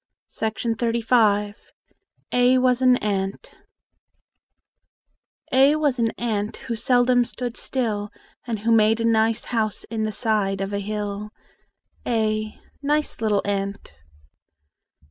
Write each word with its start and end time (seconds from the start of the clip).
OLD 0.41 0.79
CAROL 0.79 1.53
A 2.31 2.57
WAS 2.57 2.81
AN 2.81 2.97
ANT 2.97 3.51
A 5.51 5.75
was 5.75 5.99
an 5.99 6.09
ant 6.17 6.57
Who 6.57 6.75
seldom 6.75 7.23
stood 7.23 7.55
still, 7.55 8.09
And 8.47 8.61
who 8.61 8.71
made 8.71 8.99
a 8.99 9.05
nice 9.05 9.45
house 9.53 9.83
In 9.91 10.01
the 10.01 10.11
side 10.11 10.59
of 10.59 10.73
a 10.73 10.79
hill. 10.79 11.29
a 12.07 12.59
Nice 12.81 13.21
little 13.21 13.43
ant! 13.45 13.93